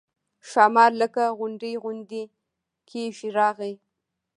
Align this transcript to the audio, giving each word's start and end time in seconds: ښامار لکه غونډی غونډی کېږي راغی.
ښامار 0.49 0.91
لکه 1.01 1.23
غونډی 1.39 1.73
غونډی 1.83 2.23
کېږي 2.89 3.29
راغی. 3.37 3.73